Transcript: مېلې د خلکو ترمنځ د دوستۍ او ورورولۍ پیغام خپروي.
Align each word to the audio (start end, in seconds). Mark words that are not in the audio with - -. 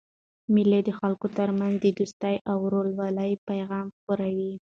مېلې 0.53 0.79
د 0.85 0.89
خلکو 0.99 1.27
ترمنځ 1.37 1.75
د 1.81 1.85
دوستۍ 1.99 2.35
او 2.49 2.57
ورورولۍ 2.65 3.31
پیغام 3.49 3.85
خپروي. 3.97 4.51